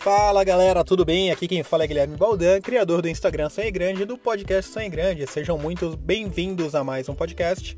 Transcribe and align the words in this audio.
Fala 0.00 0.42
galera, 0.42 0.82
tudo 0.82 1.04
bem? 1.04 1.30
Aqui 1.30 1.46
quem 1.46 1.62
fala 1.62 1.84
é 1.84 1.86
Guilherme 1.86 2.16
Baldan, 2.16 2.58
criador 2.62 3.02
do 3.02 3.08
Instagram 3.08 3.50
Sonho 3.50 3.70
Grande 3.70 4.00
e 4.00 4.06
do 4.06 4.16
podcast 4.16 4.72
Sonho 4.72 4.90
Grande. 4.90 5.26
Sejam 5.26 5.58
muito 5.58 5.94
bem-vindos 5.94 6.74
a 6.74 6.82
mais 6.82 7.06
um 7.10 7.14
podcast. 7.14 7.76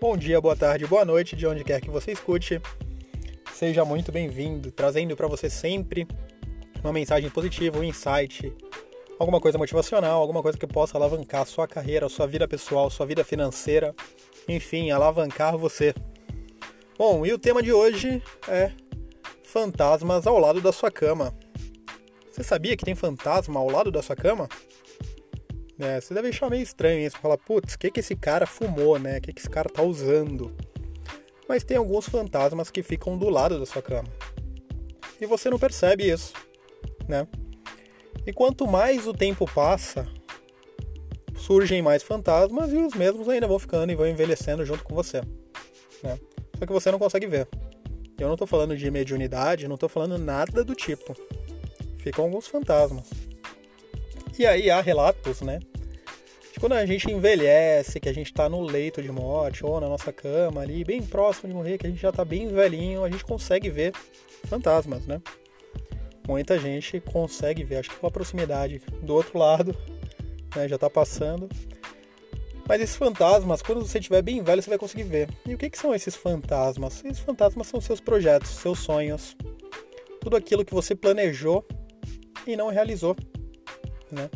Bom 0.00 0.16
dia, 0.16 0.40
boa 0.40 0.56
tarde, 0.56 0.84
boa 0.88 1.04
noite, 1.04 1.36
de 1.36 1.46
onde 1.46 1.62
quer 1.62 1.80
que 1.80 1.88
você 1.88 2.10
escute. 2.10 2.60
Seja 3.54 3.84
muito 3.84 4.10
bem-vindo, 4.10 4.72
trazendo 4.72 5.14
para 5.14 5.28
você 5.28 5.48
sempre 5.48 6.04
uma 6.82 6.92
mensagem 6.92 7.30
positiva, 7.30 7.78
um 7.78 7.84
insight, 7.84 8.52
alguma 9.16 9.40
coisa 9.40 9.56
motivacional, 9.56 10.20
alguma 10.20 10.42
coisa 10.42 10.58
que 10.58 10.66
possa 10.66 10.98
alavancar 10.98 11.46
sua 11.46 11.68
carreira, 11.68 12.08
sua 12.08 12.26
vida 12.26 12.48
pessoal, 12.48 12.90
sua 12.90 13.06
vida 13.06 13.22
financeira, 13.22 13.94
enfim, 14.48 14.90
alavancar 14.90 15.56
você. 15.56 15.94
Bom, 16.98 17.24
e 17.24 17.32
o 17.32 17.38
tema 17.38 17.62
de 17.62 17.72
hoje 17.72 18.20
é 18.48 18.72
fantasmas 19.44 20.26
ao 20.26 20.40
lado 20.40 20.60
da 20.60 20.72
sua 20.72 20.90
cama. 20.90 21.32
Você 22.32 22.42
sabia 22.42 22.76
que 22.76 22.84
tem 22.84 22.94
fantasma 22.94 23.60
ao 23.60 23.68
lado 23.68 23.92
da 23.92 24.00
sua 24.00 24.16
cama? 24.16 24.48
É, 25.78 26.00
você 26.00 26.14
deve 26.14 26.28
achar 26.28 26.48
meio 26.48 26.62
estranho 26.62 27.06
isso, 27.06 27.18
falar, 27.18 27.36
putz, 27.36 27.74
o 27.74 27.78
que, 27.78 27.90
que 27.90 28.00
esse 28.00 28.16
cara 28.16 28.46
fumou, 28.46 28.98
né? 28.98 29.18
O 29.18 29.20
que, 29.20 29.32
que 29.34 29.40
esse 29.40 29.50
cara 29.50 29.68
tá 29.68 29.82
usando? 29.82 30.56
Mas 31.46 31.62
tem 31.62 31.76
alguns 31.76 32.08
fantasmas 32.08 32.70
que 32.70 32.82
ficam 32.82 33.18
do 33.18 33.28
lado 33.28 33.58
da 33.58 33.66
sua 33.66 33.82
cama. 33.82 34.08
E 35.20 35.26
você 35.26 35.50
não 35.50 35.58
percebe 35.58 36.10
isso, 36.10 36.32
né? 37.06 37.26
E 38.26 38.32
quanto 38.32 38.66
mais 38.66 39.06
o 39.06 39.12
tempo 39.12 39.44
passa, 39.52 40.08
surgem 41.36 41.82
mais 41.82 42.02
fantasmas 42.02 42.72
e 42.72 42.76
os 42.76 42.94
mesmos 42.94 43.28
ainda 43.28 43.46
vão 43.46 43.58
ficando 43.58 43.92
e 43.92 43.96
vão 43.96 44.06
envelhecendo 44.06 44.64
junto 44.64 44.84
com 44.84 44.94
você. 44.94 45.20
Né? 46.02 46.18
Só 46.58 46.64
que 46.64 46.72
você 46.72 46.90
não 46.90 46.98
consegue 46.98 47.26
ver. 47.26 47.46
Eu 48.18 48.28
não 48.28 48.34
estou 48.34 48.46
falando 48.46 48.76
de 48.76 48.90
mediunidade, 48.90 49.66
não 49.66 49.74
estou 49.74 49.88
falando 49.88 50.16
nada 50.16 50.64
do 50.64 50.74
tipo. 50.74 51.14
Ficam 52.02 52.24
alguns 52.24 52.48
fantasmas. 52.48 53.08
E 54.36 54.44
aí 54.44 54.68
há 54.68 54.80
relatos, 54.80 55.40
né? 55.40 55.60
De 56.52 56.58
quando 56.58 56.72
a 56.72 56.84
gente 56.84 57.08
envelhece, 57.08 58.00
que 58.00 58.08
a 58.08 58.12
gente 58.12 58.26
está 58.26 58.48
no 58.48 58.60
leito 58.60 59.00
de 59.00 59.12
morte 59.12 59.64
ou 59.64 59.80
na 59.80 59.88
nossa 59.88 60.12
cama 60.12 60.62
ali, 60.62 60.82
bem 60.82 61.00
próximo 61.00 61.48
de 61.48 61.54
morrer, 61.54 61.78
que 61.78 61.86
a 61.86 61.90
gente 61.90 62.02
já 62.02 62.08
está 62.08 62.24
bem 62.24 62.48
velhinho, 62.48 63.04
a 63.04 63.08
gente 63.08 63.24
consegue 63.24 63.70
ver 63.70 63.92
fantasmas, 64.48 65.06
né? 65.06 65.22
Muita 66.26 66.58
gente 66.58 67.00
consegue 67.00 67.62
ver, 67.62 67.76
acho 67.76 67.90
que 67.90 67.96
pela 67.96 68.10
proximidade 68.10 68.82
do 69.00 69.14
outro 69.14 69.38
lado, 69.38 69.76
né, 70.56 70.66
já 70.66 70.74
está 70.74 70.90
passando. 70.90 71.48
Mas 72.68 72.80
esses 72.80 72.96
fantasmas, 72.96 73.62
quando 73.62 73.86
você 73.86 74.00
estiver 74.00 74.22
bem 74.22 74.42
velho, 74.42 74.60
você 74.60 74.70
vai 74.70 74.78
conseguir 74.78 75.04
ver. 75.04 75.28
E 75.46 75.54
o 75.54 75.58
que, 75.58 75.70
que 75.70 75.78
são 75.78 75.94
esses 75.94 76.16
fantasmas? 76.16 77.04
Esses 77.04 77.20
fantasmas 77.20 77.68
são 77.68 77.80
seus 77.80 78.00
projetos, 78.00 78.50
seus 78.50 78.80
sonhos, 78.80 79.36
tudo 80.20 80.36
aquilo 80.36 80.64
que 80.64 80.74
você 80.74 80.96
planejou 80.96 81.64
e 82.46 82.56
não 82.56 82.68
realizou, 82.68 83.16
né? 84.10 84.30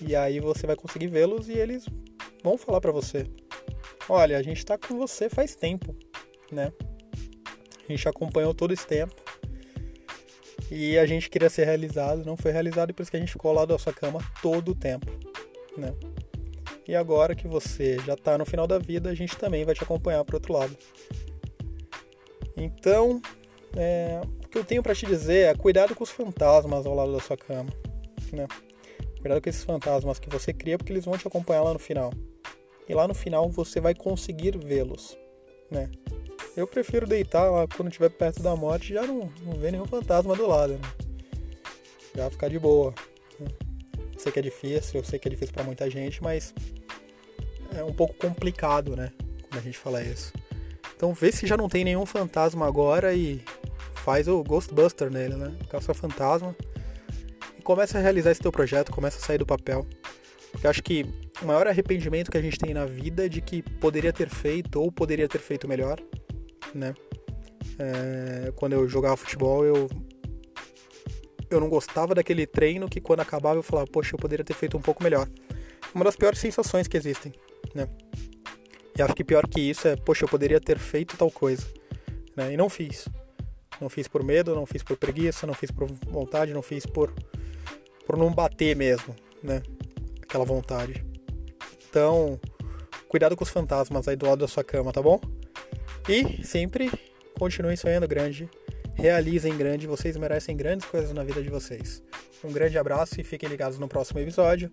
E 0.00 0.16
aí 0.16 0.40
você 0.40 0.66
vai 0.66 0.76
conseguir 0.76 1.08
vê-los 1.08 1.48
e 1.48 1.52
eles 1.52 1.86
vão 2.42 2.56
falar 2.56 2.80
para 2.80 2.92
você: 2.92 3.26
"Olha, 4.08 4.38
a 4.38 4.42
gente 4.42 4.58
está 4.58 4.78
com 4.78 4.96
você 4.96 5.28
faz 5.28 5.54
tempo, 5.54 5.94
né? 6.50 6.72
A 7.88 7.92
gente 7.92 8.08
acompanhou 8.08 8.54
todo 8.54 8.72
esse 8.72 8.86
tempo 8.86 9.14
e 10.70 10.96
a 10.96 11.04
gente 11.04 11.28
queria 11.28 11.50
ser 11.50 11.64
realizado, 11.64 12.24
não 12.24 12.36
foi 12.36 12.52
realizado 12.52 12.90
e 12.90 12.92
por 12.92 13.02
isso 13.02 13.10
que 13.10 13.16
a 13.16 13.20
gente 13.20 13.32
ficou 13.32 13.50
ao 13.50 13.56
lado 13.56 13.68
da 13.68 13.78
sua 13.78 13.92
cama 13.92 14.20
todo 14.40 14.70
o 14.70 14.74
tempo, 14.74 15.10
né? 15.76 15.92
E 16.86 16.94
agora 16.94 17.34
que 17.34 17.46
você 17.46 17.98
já 18.06 18.14
está 18.14 18.38
no 18.38 18.46
final 18.46 18.66
da 18.66 18.78
vida, 18.78 19.10
a 19.10 19.14
gente 19.14 19.36
também 19.36 19.64
vai 19.64 19.74
te 19.74 19.82
acompanhar 19.82 20.24
para 20.24 20.36
outro 20.36 20.52
lado. 20.52 20.76
Então, 22.56 23.20
é, 23.76 24.20
que 24.50 24.58
eu 24.58 24.64
tenho 24.64 24.82
para 24.82 24.94
te 24.94 25.06
dizer 25.06 25.46
é 25.46 25.54
cuidado 25.54 25.94
com 25.94 26.02
os 26.02 26.10
fantasmas 26.10 26.84
ao 26.84 26.94
lado 26.94 27.12
da 27.12 27.20
sua 27.20 27.36
cama, 27.36 27.70
né? 28.32 28.46
Cuidado 29.20 29.40
com 29.40 29.48
esses 29.48 29.62
fantasmas 29.62 30.18
que 30.18 30.28
você 30.28 30.52
cria, 30.52 30.76
porque 30.76 30.92
eles 30.92 31.04
vão 31.04 31.16
te 31.16 31.26
acompanhar 31.26 31.62
lá 31.62 31.72
no 31.72 31.78
final. 31.78 32.12
E 32.88 32.94
lá 32.94 33.06
no 33.06 33.14
final 33.14 33.48
você 33.48 33.80
vai 33.80 33.94
conseguir 33.94 34.58
vê-los, 34.58 35.16
né? 35.70 35.90
Eu 36.56 36.66
prefiro 36.66 37.06
deitar 37.06 37.48
lá 37.48 37.66
quando 37.68 37.88
estiver 37.88 38.10
perto 38.10 38.42
da 38.42 38.56
morte 38.56 38.92
já 38.92 39.06
não, 39.06 39.32
não 39.42 39.52
ver 39.52 39.70
nenhum 39.70 39.86
fantasma 39.86 40.34
do 40.34 40.46
lado, 40.46 40.72
né? 40.72 40.80
Já 42.16 42.28
ficar 42.28 42.48
de 42.48 42.58
boa. 42.58 42.92
Né? 43.38 43.46
Eu 44.12 44.18
sei 44.18 44.32
que 44.32 44.38
é 44.40 44.42
difícil, 44.42 45.00
eu 45.00 45.04
sei 45.04 45.18
que 45.18 45.28
é 45.28 45.30
difícil 45.30 45.54
para 45.54 45.62
muita 45.62 45.88
gente, 45.88 46.20
mas 46.22 46.52
é 47.76 47.84
um 47.84 47.92
pouco 47.92 48.14
complicado, 48.14 48.96
né? 48.96 49.12
Quando 49.42 49.58
a 49.60 49.62
gente 49.62 49.78
fala 49.78 50.02
isso. 50.02 50.32
Então 50.96 51.14
vê 51.14 51.30
se 51.30 51.46
já 51.46 51.56
não 51.56 51.68
tem 51.68 51.84
nenhum 51.84 52.04
fantasma 52.04 52.66
agora 52.66 53.14
e 53.14 53.42
faz 54.00 54.26
o 54.26 54.42
Ghostbuster 54.42 55.10
nele, 55.10 55.36
né? 55.36 55.54
Caça 55.68 55.94
fantasma 55.94 56.56
e 57.58 57.62
começa 57.62 57.98
a 57.98 58.00
realizar 58.00 58.30
esse 58.30 58.40
teu 58.40 58.50
projeto, 58.50 58.90
começa 58.90 59.18
a 59.18 59.20
sair 59.20 59.38
do 59.38 59.46
papel. 59.46 59.86
Porque 60.50 60.66
eu 60.66 60.70
acho 60.70 60.82
que 60.82 61.06
o 61.40 61.46
maior 61.46 61.66
arrependimento 61.66 62.30
que 62.30 62.38
a 62.38 62.42
gente 62.42 62.58
tem 62.58 62.74
na 62.74 62.86
vida 62.86 63.26
é 63.26 63.28
de 63.28 63.40
que 63.40 63.62
poderia 63.62 64.12
ter 64.12 64.28
feito 64.28 64.80
ou 64.80 64.90
poderia 64.90 65.28
ter 65.28 65.38
feito 65.38 65.68
melhor, 65.68 66.00
né? 66.74 66.94
É, 67.78 68.52
quando 68.56 68.72
eu 68.72 68.88
jogava 68.88 69.16
futebol, 69.16 69.64
eu 69.64 69.88
eu 71.50 71.58
não 71.58 71.68
gostava 71.68 72.14
daquele 72.14 72.46
treino 72.46 72.88
que 72.88 73.00
quando 73.00 73.20
acabava 73.20 73.58
eu 73.58 73.62
falava, 73.62 73.86
poxa, 73.90 74.14
eu 74.14 74.18
poderia 74.18 74.44
ter 74.44 74.54
feito 74.54 74.76
um 74.76 74.80
pouco 74.80 75.02
melhor. 75.02 75.28
Uma 75.92 76.04
das 76.04 76.14
piores 76.14 76.38
sensações 76.38 76.86
que 76.86 76.96
existem, 76.96 77.32
né? 77.74 77.88
E 78.96 79.02
acho 79.02 79.14
que 79.14 79.24
pior 79.24 79.46
que 79.48 79.60
isso 79.60 79.88
é, 79.88 79.96
poxa, 79.96 80.24
eu 80.24 80.28
poderia 80.28 80.60
ter 80.60 80.78
feito 80.78 81.16
tal 81.16 81.30
coisa, 81.30 81.66
né? 82.36 82.52
E 82.52 82.56
não 82.56 82.68
fiz. 82.68 83.08
Não 83.80 83.88
fiz 83.88 84.06
por 84.06 84.22
medo, 84.22 84.54
não 84.54 84.66
fiz 84.66 84.82
por 84.82 84.96
preguiça, 84.96 85.46
não 85.46 85.54
fiz 85.54 85.70
por 85.70 85.88
vontade, 86.08 86.52
não 86.52 86.62
fiz 86.62 86.86
por 86.86 87.12
por 88.06 88.16
não 88.16 88.32
bater 88.32 88.74
mesmo, 88.74 89.14
né? 89.42 89.62
Aquela 90.22 90.44
vontade. 90.44 91.04
Então, 91.88 92.40
cuidado 93.08 93.36
com 93.36 93.44
os 93.44 93.50
fantasmas 93.50 94.08
aí 94.08 94.16
do 94.16 94.26
lado 94.26 94.40
da 94.40 94.48
sua 94.48 94.64
cama, 94.64 94.92
tá 94.92 95.00
bom? 95.00 95.20
E 96.08 96.44
sempre 96.44 96.90
continuem 97.38 97.76
sonhando 97.76 98.08
grande 98.08 98.48
realizem 99.00 99.56
grande, 99.56 99.86
vocês 99.86 100.16
merecem 100.16 100.54
grandes 100.54 100.86
coisas 100.86 101.12
na 101.12 101.24
vida 101.24 101.42
de 101.42 101.48
vocês. 101.48 102.02
Um 102.44 102.52
grande 102.52 102.78
abraço 102.78 103.18
e 103.20 103.24
fiquem 103.24 103.48
ligados 103.48 103.78
no 103.78 103.88
próximo 103.88 104.20
episódio. 104.20 104.70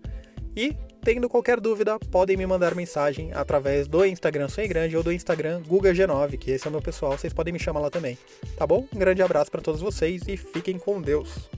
E, 0.58 0.76
tendo 1.04 1.28
qualquer 1.28 1.60
dúvida, 1.60 2.00
podem 2.10 2.36
me 2.36 2.44
mandar 2.44 2.74
mensagem 2.74 3.32
através 3.32 3.86
do 3.86 4.04
Instagram 4.04 4.48
Sonho 4.48 4.68
Grande 4.68 4.96
ou 4.96 5.04
do 5.04 5.12
Instagram 5.12 5.62
GugaG9, 5.62 6.36
que 6.36 6.50
esse 6.50 6.66
é 6.66 6.68
o 6.68 6.72
meu 6.72 6.82
pessoal, 6.82 7.16
vocês 7.16 7.32
podem 7.32 7.52
me 7.52 7.60
chamar 7.60 7.78
lá 7.78 7.90
também. 7.90 8.18
Tá 8.56 8.66
bom? 8.66 8.84
Um 8.92 8.98
grande 8.98 9.22
abraço 9.22 9.52
para 9.52 9.62
todos 9.62 9.80
vocês 9.80 10.26
e 10.26 10.36
fiquem 10.36 10.76
com 10.76 11.00
Deus. 11.00 11.48